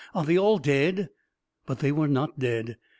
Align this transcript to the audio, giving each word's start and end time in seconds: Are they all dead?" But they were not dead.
Are 0.15 0.25
they 0.25 0.35
all 0.35 0.57
dead?" 0.57 1.11
But 1.67 1.77
they 1.77 1.91
were 1.91 2.07
not 2.07 2.39
dead. 2.39 2.77